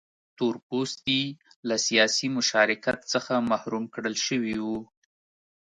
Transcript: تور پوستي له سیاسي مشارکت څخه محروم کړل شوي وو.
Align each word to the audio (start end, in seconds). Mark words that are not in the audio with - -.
تور 0.37 0.55
پوستي 0.67 1.21
له 1.67 1.75
سیاسي 1.87 2.27
مشارکت 2.37 2.99
څخه 3.13 3.33
محروم 3.51 3.85
کړل 3.93 4.15
شوي 4.27 4.55
وو. 4.63 4.77